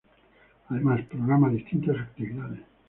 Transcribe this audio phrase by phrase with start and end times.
[0.69, 2.61] Además, programa distintas actividades.